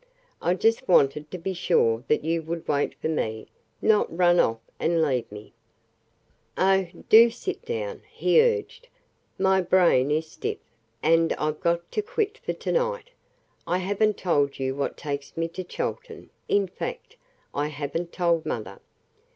I 0.41 0.55
just 0.55 0.87
wanted 0.87 1.29
to 1.29 1.37
be 1.37 1.53
sure 1.53 2.03
that 2.07 2.23
you 2.23 2.41
would 2.41 2.67
wait 2.67 2.95
for 2.99 3.07
me 3.07 3.45
not 3.83 4.17
run 4.17 4.39
off 4.39 4.57
and 4.79 4.99
leave 4.99 5.31
me." 5.31 5.53
"Oh, 6.57 6.87
do 7.07 7.29
sit 7.29 7.63
down," 7.65 8.01
he 8.11 8.41
urged. 8.41 8.87
"My 9.37 9.61
brain 9.61 10.09
is 10.09 10.25
stiff, 10.25 10.57
and 11.03 11.33
I've 11.33 11.59
got 11.59 11.91
to 11.91 12.01
quit 12.01 12.39
for 12.39 12.53
to 12.53 12.71
night. 12.71 13.11
I 13.67 13.77
haven't 13.77 14.17
told 14.17 14.57
you 14.57 14.73
what 14.73 14.97
takes 14.97 15.37
me 15.37 15.47
to 15.49 15.63
Chelton 15.63 16.31
in 16.49 16.65
fact, 16.67 17.15
I 17.53 17.67
haven't 17.67 18.11
told 18.11 18.43
mother. 18.43 18.79